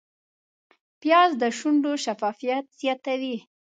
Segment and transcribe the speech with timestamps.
[1.01, 3.37] پیاز د شونډو شفافیت زیاتوي